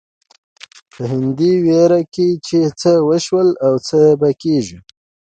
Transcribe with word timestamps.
په 0.91 1.01
همدې 1.11 1.51
وېره 1.65 2.01
کې 2.13 2.27
چې 2.47 2.59
څه 2.79 2.91
وشول 3.09 3.47
او 3.65 3.73
څه 3.87 3.99
به 4.19 4.29
کېږي. 4.41 4.77